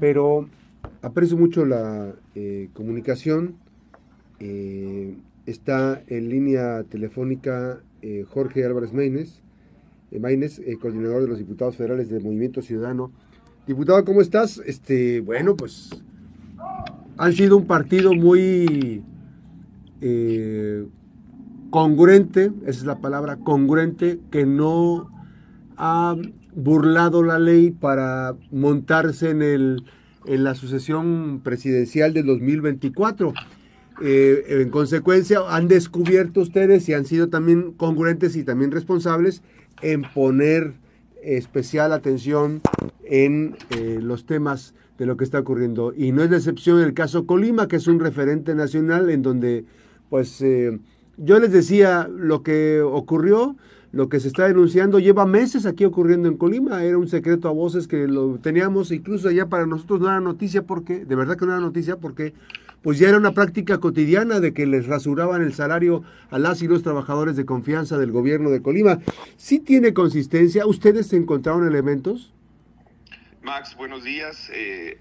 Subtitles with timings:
[0.00, 0.48] pero
[1.02, 2.14] aprecio mucho la
[2.72, 3.56] comunicación.
[5.46, 7.80] está en línea telefónica
[8.28, 9.42] Jorge Álvarez Maínez,
[10.18, 13.12] Maínez coordinador de los diputados federales del Movimiento Ciudadano.
[13.66, 14.60] Diputado, ¿cómo estás?
[14.66, 15.90] Este, bueno, pues
[17.16, 19.02] han sido un partido muy
[20.00, 20.86] eh,
[21.68, 25.10] congruente, esa es la palabra, congruente, que no
[25.82, 26.14] ha
[26.54, 29.84] burlado la ley para montarse en, el,
[30.26, 33.32] en la sucesión presidencial del 2024.
[34.02, 39.42] Eh, en consecuencia, han descubierto ustedes y han sido también congruentes y también responsables
[39.80, 40.74] en poner
[41.22, 42.60] especial atención
[43.04, 45.94] en eh, los temas de lo que está ocurriendo.
[45.96, 49.64] Y no es de excepción el caso Colima, que es un referente nacional en donde,
[50.10, 50.78] pues, eh,
[51.16, 53.56] yo les decía lo que ocurrió,
[53.92, 57.52] lo que se está denunciando, lleva meses aquí ocurriendo en Colima, era un secreto a
[57.52, 61.46] voces que lo teníamos, incluso ya para nosotros no era noticia porque, de verdad que
[61.46, 62.32] no era noticia porque
[62.82, 66.68] pues ya era una práctica cotidiana de que les rasuraban el salario a las y
[66.68, 69.00] los trabajadores de confianza del gobierno de Colima.
[69.36, 70.66] ¿Sí tiene consistencia?
[70.66, 72.32] ¿Ustedes encontraron elementos?
[73.42, 74.50] Max, buenos días.
[74.54, 74.98] Eh,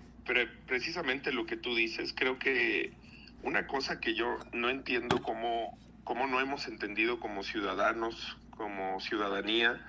[0.68, 2.92] precisamente lo que tú dices, creo que
[3.44, 9.82] una cosa que yo no entiendo cómo, cómo no hemos entendido como ciudadanos, como ciudadanía,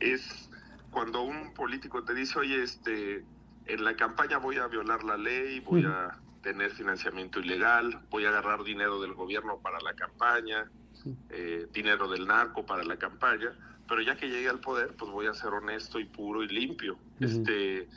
[0.00, 0.50] es
[0.90, 3.24] cuando un político te dice, oye, este,
[3.64, 8.28] en la campaña voy a violar la ley, voy a tener financiamiento ilegal, voy a
[8.28, 10.70] agarrar dinero del gobierno para la campaña,
[11.30, 13.50] eh, dinero del narco para la campaña,
[13.88, 16.98] pero ya que llegue al poder, pues voy a ser honesto y puro y limpio.
[17.20, 17.88] Este,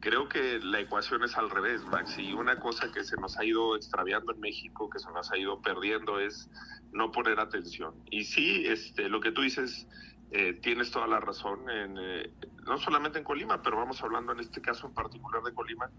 [0.00, 3.44] creo que la ecuación es al revés, Max, y una cosa que se nos ha
[3.44, 6.48] ido extraviando en México, que se nos ha ido perdiendo, es
[6.92, 7.94] no poner atención.
[8.10, 9.86] Y sí, este, lo que tú dices,
[10.30, 12.30] eh, tienes toda la razón, en, eh,
[12.66, 15.90] no solamente en Colima, pero vamos hablando en este caso en particular de Colima,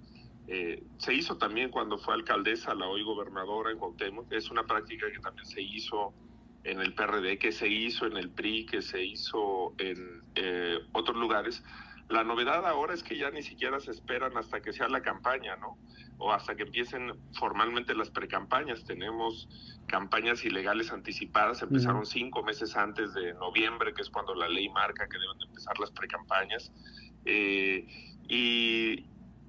[0.51, 4.31] eh, se hizo también cuando fue alcaldesa, la hoy gobernadora en Cuauhtémoc.
[4.33, 6.11] Es una práctica que también se hizo
[6.63, 11.17] en el PRD, que se hizo en el PRI, que se hizo en eh, otros
[11.17, 11.63] lugares.
[12.09, 15.55] La novedad ahora es que ya ni siquiera se esperan hasta que sea la campaña,
[15.57, 15.77] ¿no?
[16.17, 18.83] O hasta que empiecen formalmente las precampañas.
[18.83, 19.47] Tenemos
[19.85, 25.07] campañas ilegales anticipadas, empezaron cinco meses antes de noviembre, que es cuando la ley marca
[25.07, 26.71] que deben empezar las precampañas.
[27.25, 27.87] Eh,
[28.27, 29.05] y,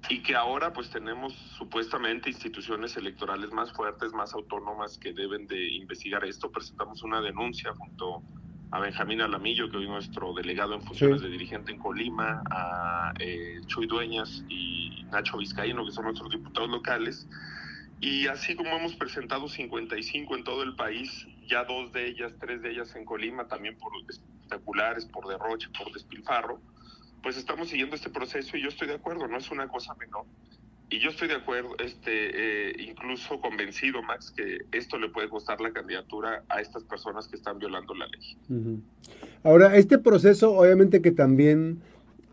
[0.09, 5.67] y que ahora pues tenemos supuestamente instituciones electorales más fuertes, más autónomas que deben de
[5.69, 6.51] investigar esto.
[6.51, 8.21] Presentamos una denuncia junto
[8.71, 13.13] a Benjamín Alamillo, que hoy es nuestro delegado en funciones de dirigente en Colima, a
[13.19, 17.27] eh, Chuy Dueñas y Nacho Vizcaíno, que son nuestros diputados locales.
[17.99, 22.61] Y así como hemos presentado 55 en todo el país, ya dos de ellas, tres
[22.61, 26.61] de ellas en Colima, también por espectaculares, por derroche, por despilfarro,
[27.21, 30.25] pues estamos siguiendo este proceso y yo estoy de acuerdo, no es una cosa menor.
[30.91, 35.61] Y yo estoy de acuerdo, este, eh, incluso convencido, Max, que esto le puede costar
[35.61, 38.81] la candidatura a estas personas que están violando la ley.
[39.41, 41.81] Ahora, este proceso obviamente que también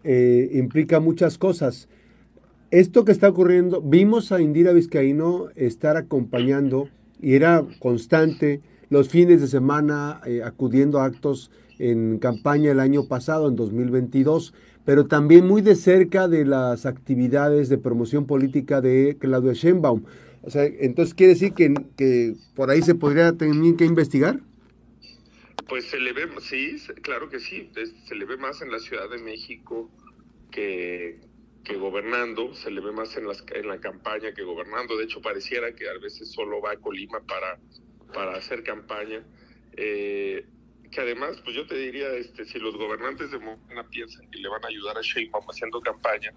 [0.03, 1.89] eh, implica muchas cosas.
[2.73, 6.89] Esto que está ocurriendo, vimos a Indira Vizcaíno estar acompañando
[7.23, 13.07] y era constante los fines de semana eh, acudiendo a actos en campaña el año
[13.07, 14.53] pasado, en 2022
[14.89, 20.03] pero también muy de cerca de las actividades de promoción política de Claudia Sheinbaum.
[20.41, 24.41] O sea, entonces quiere decir que, que por ahí se podría tener que investigar.
[25.69, 27.71] Pues se le ve, sí, claro que sí,
[28.07, 29.91] se le ve más en la Ciudad de México
[30.51, 31.21] que,
[31.65, 34.97] que gobernando, se le ve más en, las, en la campaña que gobernando.
[34.97, 37.59] De hecho, pareciera que a veces solo va a Colima para,
[38.15, 39.23] para hacer campaña.
[39.77, 40.47] Eh,
[40.91, 44.49] que además, pues yo te diría, este, si los gobernantes de Morena piensan que le
[44.49, 46.33] van a ayudar a Sheinbaum haciendo campaña,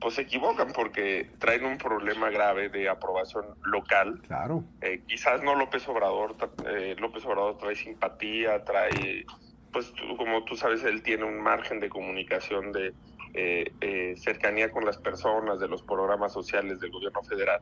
[0.00, 4.20] pues se equivocan porque traen un problema grave de aprobación local.
[4.26, 4.64] Claro.
[4.80, 6.36] Eh, quizás no López Obrador,
[6.66, 9.24] eh, López Obrador trae simpatía, trae,
[9.72, 12.92] pues como tú sabes, él tiene un margen de comunicación de
[13.36, 17.60] eh, cercanía con las personas, de los programas sociales del gobierno federal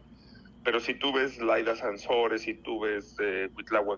[0.64, 3.50] pero si tú ves Laida Sansores, si tú ves eh,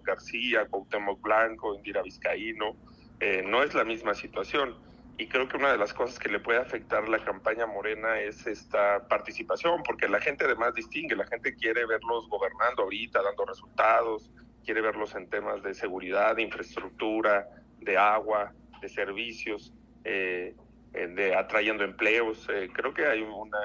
[0.03, 2.77] García, Cuauhtémoc Blanco, Indira Vizcaíno,
[3.21, 4.77] eh, no es la misma situación.
[5.17, 8.47] Y creo que una de las cosas que le puede afectar la campaña morena es
[8.47, 14.31] esta participación, porque la gente además distingue, la gente quiere verlos gobernando ahorita, dando resultados,
[14.65, 17.47] quiere verlos en temas de seguridad, de infraestructura,
[17.81, 19.73] de agua, de servicios,
[20.03, 20.57] eh,
[20.95, 22.49] eh, de atrayendo empleos.
[22.73, 23.59] creo que hay una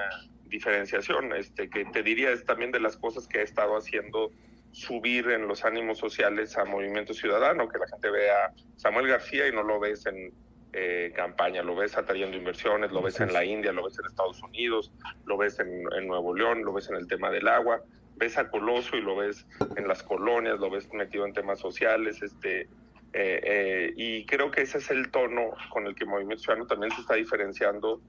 [0.50, 4.30] diferenciación, este, que te diría es también de las cosas que ha estado haciendo
[4.72, 9.48] subir en los ánimos sociales a Movimiento Ciudadano, que la gente vea a Samuel García
[9.48, 10.32] y no lo ves en,
[10.72, 11.64] eh, campaña.
[11.64, 14.92] Lo ves atrayendo inversiones, lo ves en la India, lo ves en Estados Unidos,
[15.26, 17.82] lo ves en, Nuevo León, lo ves en el tema del agua,
[18.14, 22.22] ves a Coloso y lo ves en las colonias, lo ves metido en temas sociales,
[22.22, 22.68] este, eh,
[23.12, 27.00] eh, y creo que ese es el tono con el que Movimiento Ciudadano también se
[27.00, 28.00] está diferenciando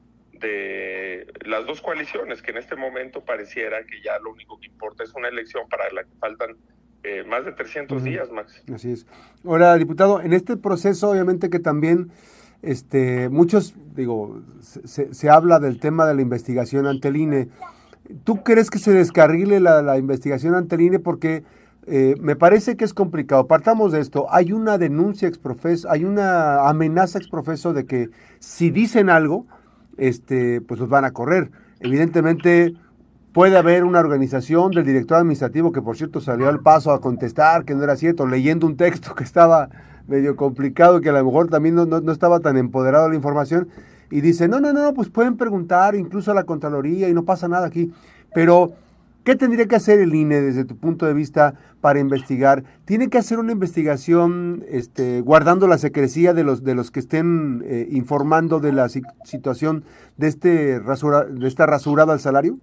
[0.42, 5.04] de las dos coaliciones, que en este momento pareciera que ya lo único que importa
[5.04, 6.58] es una elección para la que faltan
[7.28, 8.64] más de 300 días, Max.
[8.72, 9.08] Así es.
[9.44, 12.12] Ahora, diputado, en este proceso obviamente que también
[12.62, 17.50] este, muchos, digo, se, habla del tema de la investigación ante el INE.
[18.24, 21.00] ¿Tú crees que se descarrile la, investigación ante el INE?
[21.00, 21.44] Porque
[21.88, 23.48] eh, me parece que es complicado.
[23.48, 24.28] Partamos de esto.
[24.30, 28.10] Hay una denuncia exprofeso, hay una amenaza exprofeso de que
[28.40, 29.48] si dicen algo,
[30.02, 31.52] este, pues los van a correr.
[31.80, 32.74] Evidentemente,
[33.34, 37.66] puede haber una organización del director administrativo que, por cierto, salió al paso a contestar
[37.66, 39.70] que no era cierto, leyendo un texto que estaba
[40.08, 43.70] medio complicado, que a lo mejor también no, no, estaba tan empoderado la información,
[44.10, 47.48] y dice, no, no, no, pues pueden preguntar incluso a la Contraloría y no pasa
[47.48, 47.94] nada aquí.
[48.34, 48.72] Pero,
[49.24, 52.64] ¿qué tendría que hacer el INE desde tu punto de vista para investigar?
[52.86, 57.64] ¿Tiene que hacer una investigación este, guardando la secrecía de los, de los que estén
[57.66, 59.84] eh, informando de la situación
[60.18, 62.58] de, este rasura, de esta rasurada al salario?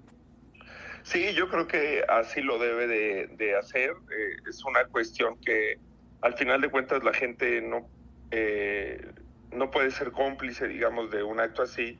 [1.02, 3.90] Sí, yo creo que así lo debe de, hacer.
[3.90, 5.78] Eh, es una cuestión que
[6.20, 7.88] al final de cuentas la gente no,
[8.30, 9.06] eh,
[9.52, 11.98] no puede ser cómplice, digamos, de un acto así,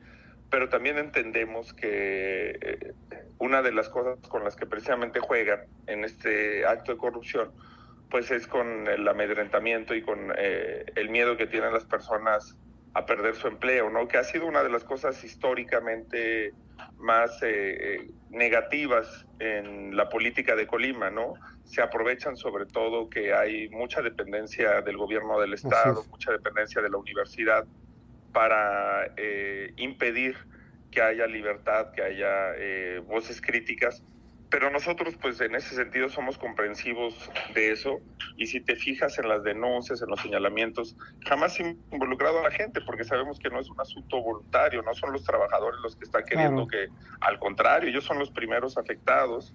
[0.50, 2.92] pero también entendemos que
[3.38, 7.52] una de las cosas con las que precisamente juegan en este acto de corrupción,
[8.10, 12.56] pues es con el amedrentamiento y con eh, el miedo que tienen las personas
[12.94, 14.08] a perder su empleo, ¿no?
[14.08, 16.52] Que ha sido una de las cosas históricamente
[16.96, 17.40] más
[18.30, 21.34] negativas en la política de Colima, ¿no?
[21.68, 26.88] se aprovechan sobre todo que hay mucha dependencia del gobierno del Estado, mucha dependencia de
[26.88, 27.66] la universidad
[28.32, 30.36] para eh, impedir
[30.90, 34.02] que haya libertad, que haya eh, voces críticas.
[34.50, 38.00] Pero nosotros, pues en ese sentido, somos comprensivos de eso.
[38.38, 40.96] Y si te fijas en las denuncias, en los señalamientos,
[41.26, 45.12] jamás involucrado a la gente, porque sabemos que no es un asunto voluntario, no son
[45.12, 46.88] los trabajadores los que están queriendo que,
[47.20, 49.52] al contrario, ellos son los primeros afectados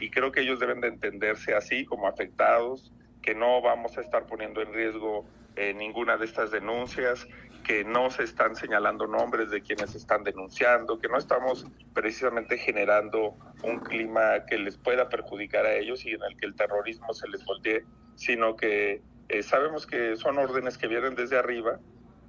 [0.00, 2.92] y creo que ellos deben de entenderse así como afectados,
[3.22, 7.26] que no vamos a estar poniendo en riesgo eh, ninguna de estas denuncias,
[7.66, 13.34] que no se están señalando nombres de quienes están denunciando, que no estamos precisamente generando
[13.64, 17.28] un clima que les pueda perjudicar a ellos y en el que el terrorismo se
[17.28, 17.84] les voltee,
[18.14, 21.80] sino que eh, sabemos que son órdenes que vienen desde arriba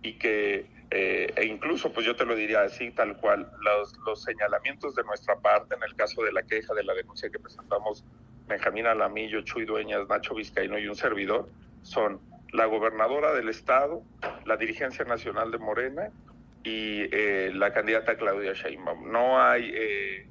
[0.01, 4.23] y que eh, e incluso, pues yo te lo diría así, tal cual, los, los
[4.23, 8.03] señalamientos de nuestra parte en el caso de la queja de la denuncia que presentamos
[8.47, 11.47] Benjamín Alamillo, Chuy Dueñas, Nacho Vizcaíno y un servidor,
[11.83, 12.21] son
[12.53, 14.01] la gobernadora del estado,
[14.47, 16.09] la dirigencia nacional de Morena
[16.63, 19.11] y eh, la candidata Claudia Sheinbaum.
[19.11, 20.27] No hay eh,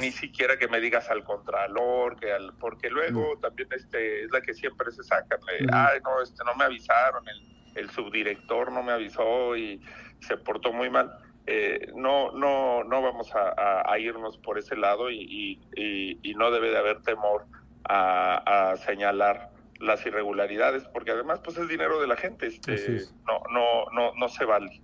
[0.00, 4.40] ni siquiera que me digas al contralor, que al, porque luego también este es la
[4.40, 5.38] que siempre se saca.
[5.72, 7.40] Ay, no, este, no me avisaron, el,
[7.76, 9.80] el subdirector no me avisó y
[10.20, 11.12] se portó muy mal.
[11.50, 15.58] Eh, no, no, no vamos a, irnos por ese lado y,
[16.36, 17.46] no debe de haber temor
[17.84, 19.50] a, señalar
[19.80, 24.28] las irregularidades, porque además pues es dinero de la gente, este, no, no, no, no
[24.28, 24.80] se vale.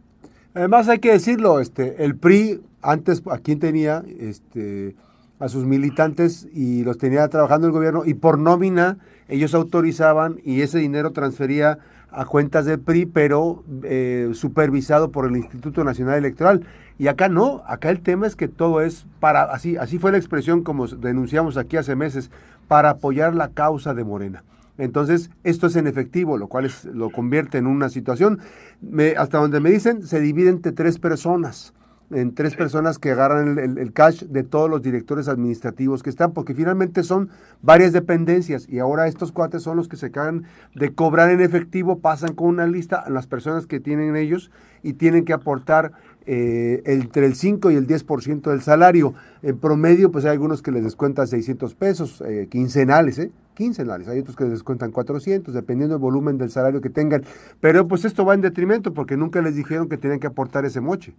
[0.55, 4.95] Además hay que decirlo, este, el PRI antes a quién tenía, este,
[5.41, 8.99] a sus militantes y los tenía trabajando el gobierno y por nómina
[9.29, 11.79] ellos autorizaban y ese dinero transfería
[12.11, 16.65] a cuentas del PRI, pero eh, supervisado por el Instituto Nacional Electoral.
[16.97, 20.19] Y acá no, acá el tema es que todo es para, así, así fue la
[20.19, 22.31] expresión como denunciamos aquí hace meses,
[22.69, 24.45] para apoyar la causa de Morena.
[24.79, 28.41] Entonces, esto es en efectivo, lo cual es, lo convierte en una situación,
[28.81, 31.75] me, hasta donde me dicen, se divide entre tres personas
[32.11, 36.55] en tres personas que agarran el, cash de todos los directores administrativos que están, porque
[36.55, 37.31] finalmente son
[37.63, 41.99] varias dependencias y ahora estos cuates son los que se cagan de cobrar en efectivo,
[41.99, 44.51] pasan con una lista a las personas que tienen ellos
[44.83, 45.93] y tienen que aportar
[46.27, 49.15] eh, entre el 5 y el 10% del salario.
[49.43, 53.31] En promedio, pues hay algunos que les descuentan 600 pesos, eh, quincenales, ¿eh?
[53.55, 54.09] Quincenales.
[54.09, 57.25] Hay otros que les descuentan 400, dependiendo del volumen del salario que tengan.
[57.61, 60.81] Pero pues esto va en detrimento porque nunca les dijeron que tenían que aportar ese
[60.81, 61.15] moche.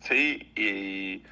[0.00, 1.22] Sí, y,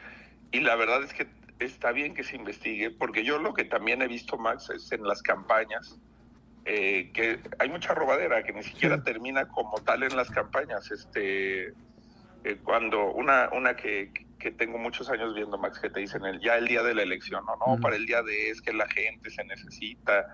[0.52, 1.26] y la verdad es que
[1.58, 5.02] está bien que se investigue, porque yo lo que también he visto, Max, es en
[5.02, 5.98] las campañas,
[6.64, 10.90] eh, que hay mucha robadera que ni siquiera termina como tal en las campañas.
[10.90, 11.68] Este,
[12.44, 16.40] eh, cuando una, una que, que, tengo muchos años viendo, Max, que te dicen el,
[16.40, 18.88] ya el día de la elección, no, no, para el día de es que la
[18.88, 20.26] gente se necesita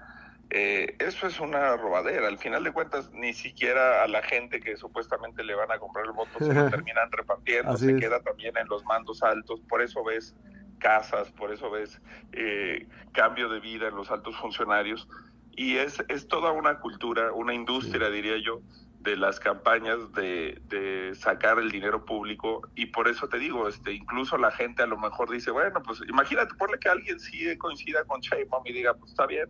[0.51, 2.29] Eh, eso es una robadera.
[2.29, 6.07] Al final de cuentas, ni siquiera a la gente que supuestamente le van a comprar
[6.07, 9.61] el voto se lo terminan repartiendo, se queda también en los mandos altos.
[9.69, 10.37] Por eso ves
[10.79, 12.01] casas, por eso ves
[12.33, 15.09] eh, cambio de vida en los altos funcionarios.
[15.57, 18.61] Y es, es toda una cultura, una industria, diría yo,
[19.01, 23.93] de las campañas de, de, sacar el dinero público y por eso te digo, este,
[23.93, 28.05] incluso la gente a lo mejor dice, bueno, pues imagínate, ponle que alguien sí coincida
[28.05, 29.49] con Sheinbaum y diga, pues está bien,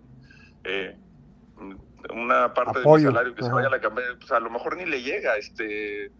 [0.64, 0.98] eh,
[2.10, 4.76] una parte de mi salario que se vaya a la campaña, pues a lo mejor
[4.76, 6.12] ni le llega, este,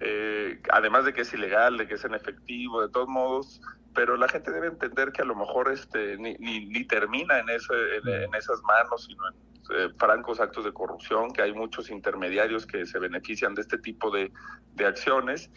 [0.00, 3.60] eh, además de que es ilegal, de que es en efectivo, de todos modos,
[3.94, 7.74] pero la gente debe entender que a lo mejor este ni, ni, termina en, ese,
[7.96, 9.34] en, esas manos, sino en
[9.76, 14.10] eh, francos actos de corrupción, que hay muchos intermediarios que se benefician de este tipo
[14.10, 14.32] de,
[14.74, 15.50] de acciones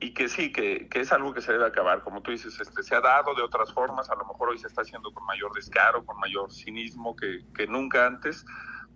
[0.00, 2.02] y que sí, que, que, es algo que se debe acabar.
[2.02, 4.66] Como tú dices, este, se ha dado de otras formas, a lo mejor hoy se
[4.66, 8.44] está haciendo con mayor descaro, con mayor cinismo que, que nunca antes,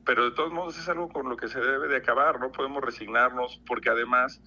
[0.05, 2.83] pero de todos modos es algo con lo que se debe de acabar, no podemos
[2.83, 4.41] resignarnos porque además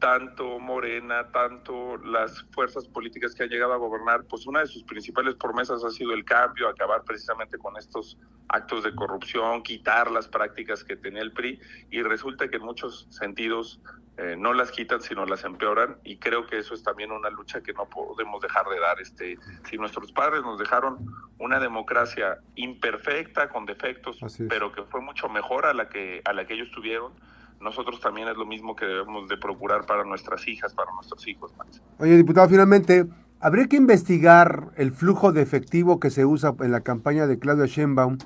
[0.00, 4.82] tanto Morena, tanto las fuerzas políticas que han llegado a gobernar, pues una de sus
[4.82, 10.26] principales promesas ha sido el cambio, acabar precisamente con estos actos de corrupción, quitar las
[10.26, 13.80] prácticas que tenía el PRI y resulta que en muchos sentidos
[14.16, 17.62] eh, no las quitan sino las empeoran y creo que eso es también una lucha
[17.62, 19.00] que no podemos dejar de dar.
[19.00, 19.38] Este,
[19.68, 20.98] si nuestros padres nos dejaron
[21.38, 26.46] una democracia imperfecta, con defectos, pero que fue mucho mejor a la que, a la
[26.46, 27.12] que ellos tuvieron,
[27.60, 31.52] nosotros también es lo mismo que debemos de procurar para nuestras hijas, para nuestros hijos.
[31.98, 33.06] Oye, diputado, finalmente,
[33.38, 37.66] habría que investigar el flujo de efectivo que se usa en la campaña de Claudia
[37.66, 38.16] Sheinbaum,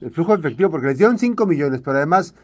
[0.00, 2.34] el flujo de efectivo, porque les dieron 5 millones, pero además,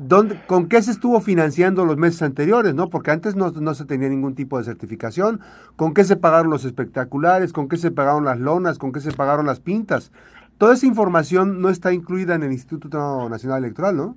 [0.00, 2.74] ¿dónde, ¿con qué se estuvo financiando los meses anteriores?
[2.74, 5.40] no Porque antes no, no se tenía ningún tipo de certificación.
[5.76, 7.54] ¿Con qué se pagaron los espectaculares?
[7.54, 8.78] ¿Con qué se pagaron las lonas?
[8.78, 10.12] ¿Con qué se pagaron las pintas?
[10.58, 14.16] Toda esa información no está incluida en el Instituto Nacional Electoral, ¿no?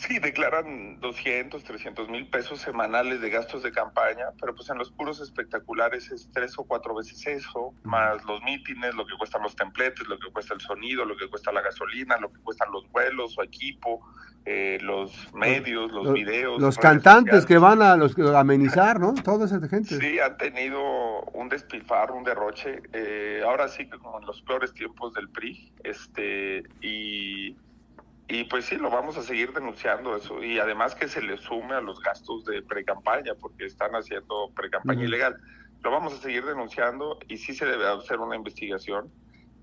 [0.00, 4.90] Sí, declaran 200, 300 mil pesos semanales de gastos de campaña, pero pues en los
[4.90, 9.54] puros espectaculares es tres o cuatro veces eso, más los mítines, lo que cuestan los
[9.54, 12.90] templetes, lo que cuesta el sonido, lo que cuesta la gasolina, lo que cuestan los
[12.90, 14.00] vuelos, su equipo,
[14.46, 16.58] eh, los medios, los, videos.
[16.62, 19.12] Los cantantes que van a, los, amenizar, ¿no?
[19.12, 19.98] Toda esa gente.
[19.98, 20.80] Sí, han tenido
[21.34, 22.80] un despilfarro, un derroche.
[22.94, 27.54] Eh, ahora sí que como en los peores tiempos del PRI, este, y
[28.30, 30.40] y pues sí, lo vamos a seguir denunciando eso.
[30.42, 35.04] Y además que se le sume a los gastos de pre-campaña, porque están haciendo pre-campaña
[35.04, 35.36] ilegal.
[35.82, 39.10] Lo vamos a seguir denunciando y sí se debe hacer una investigación.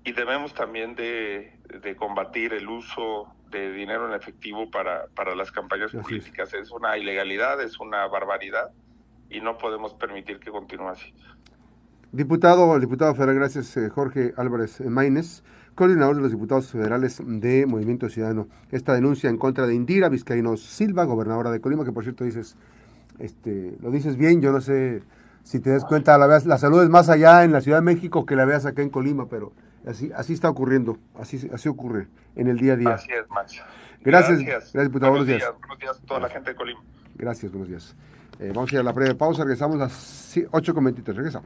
[0.04, 1.58] Y debemos también de,
[1.98, 6.52] combatir el uso de dinero en efectivo para, para las campañas políticas.
[6.52, 6.70] Es.
[6.70, 8.70] una ilegalidad, es una barbaridad
[9.30, 11.14] y no podemos permitir que continúe así.
[12.12, 15.42] Diputado, diputado federal, gracias eh, Jorge Álvarez Maínez
[15.78, 18.48] coordinador de los diputados federales de Movimiento Ciudadano.
[18.72, 22.56] Esta denuncia en contra de Indira Vizcaíno Silva, gobernadora de Colima, que por cierto dices,
[23.20, 25.02] este, lo dices bien, yo no sé
[25.44, 27.82] si te das cuenta, la, veas, la salud es más allá en la Ciudad de
[27.82, 29.52] México que la veas acá en Colima, pero
[29.86, 32.94] así, así está ocurriendo, así, así ocurre en el día a día.
[32.94, 33.62] Así es, Max.
[34.00, 35.12] Gracias, gracias, diputado.
[35.12, 35.44] Buenos, días.
[35.60, 36.80] Buenos días a toda la gente de Colima.
[37.14, 37.94] Gracias, buenos días.
[38.40, 41.36] Eh, vamos a ir a la breve pausa, regresamos a las 8.23, regresamos.